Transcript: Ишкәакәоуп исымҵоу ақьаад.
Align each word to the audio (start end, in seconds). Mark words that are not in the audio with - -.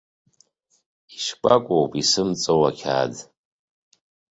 Ишкәакәоуп 1.15 1.91
исымҵоу 2.01 2.61
ақьаад. 2.69 3.13